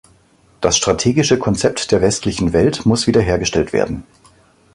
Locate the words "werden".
3.71-4.03